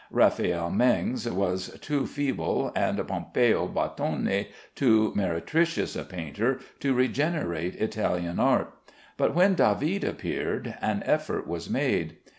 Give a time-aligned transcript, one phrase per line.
[0.09, 8.39] Raphael Mengs was too feeble, and Pompeo Battoni too meretricious, a painter to regenerate Italian
[8.39, 8.73] art,
[9.15, 12.17] but when David appeared, an effort was made.